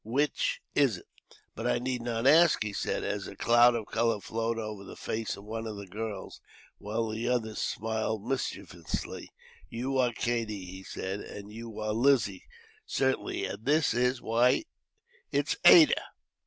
Which 0.03 0.63
is 0.73 0.97
it? 0.97 1.05
"But 1.53 1.67
I 1.67 1.77
need 1.77 2.01
not 2.01 2.25
ask," 2.25 2.63
he 2.63 2.73
said, 2.73 3.03
as 3.03 3.27
a 3.27 3.35
cloud 3.35 3.75
of 3.75 3.85
colour 3.85 4.19
flowed 4.19 4.57
over 4.57 4.83
the 4.83 4.95
face 4.95 5.37
of 5.37 5.43
one 5.43 5.67
of 5.67 5.75
the 5.77 5.85
girls, 5.85 6.41
while 6.79 7.07
the 7.09 7.27
others 7.29 7.59
smiled 7.61 8.25
mischievously. 8.27 9.29
"You 9.69 9.99
are 9.99 10.11
Katie," 10.11 10.65
he 10.65 10.81
said, 10.81 11.19
"and 11.19 11.51
you 11.53 11.79
are 11.79 11.93
Lizzie, 11.93 12.45
certainly, 12.87 13.45
and 13.45 13.63
this 13.63 13.93
is 13.93 14.23
why, 14.23 14.63
it 15.31 15.49
is 15.49 15.57
Ada! 15.65 16.01